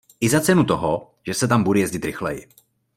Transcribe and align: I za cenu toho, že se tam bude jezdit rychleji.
I 0.21 0.29
za 0.29 0.41
cenu 0.41 0.63
toho, 0.65 1.11
že 1.27 1.33
se 1.33 1.47
tam 1.47 1.63
bude 1.63 1.79
jezdit 1.79 2.05
rychleji. 2.05 2.47